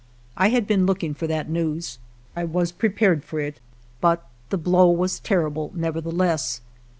[0.35, 1.99] I had been looking for that news.
[2.35, 3.59] I was prepared for it;
[4.01, 6.61] but the blow was terrible, nevertheless.